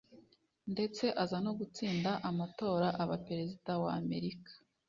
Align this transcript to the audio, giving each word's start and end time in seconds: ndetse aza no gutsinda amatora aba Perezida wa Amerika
ndetse 0.73 1.05
aza 1.23 1.37
no 1.45 1.51
gutsinda 1.59 2.11
amatora 2.29 2.87
aba 3.03 3.17
Perezida 3.27 3.71
wa 3.83 3.91
Amerika 4.01 4.51